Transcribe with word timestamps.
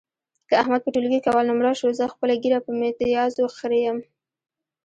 که 0.47 0.53
احمد 0.61 0.81
په 0.83 0.89
ټولګي 0.93 1.19
کې 1.21 1.29
اول 1.31 1.45
نمره 1.51 1.71
شو، 1.79 1.87
زه 1.99 2.05
خپله 2.13 2.33
ږیره 2.43 2.59
په 2.65 2.71
میتیازو 2.79 3.43
خرېیم. 3.57 3.97